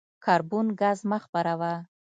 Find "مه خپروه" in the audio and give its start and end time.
1.09-1.73